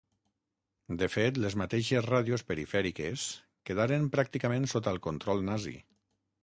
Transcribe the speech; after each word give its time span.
De 1.01 1.09
fet, 1.15 1.37
les 1.43 1.57
mateixes 1.63 2.07
ràdios 2.13 2.45
perifèriques 2.53 3.27
quedaren 3.71 4.09
pràcticament 4.19 4.69
sota 4.75 4.97
el 4.97 5.03
control 5.11 5.51
nazi. 5.53 5.81